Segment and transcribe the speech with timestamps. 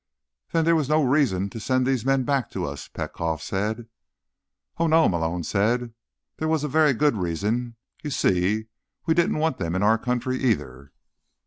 [0.51, 3.87] "Then there was no reason to send these men back to us," Petkoff said.
[4.79, 5.93] "Oh, no," Malone said.
[6.37, 7.75] "There was a very good reason.
[8.01, 8.65] You see,
[9.05, 10.91] we didn't want them in our country, either."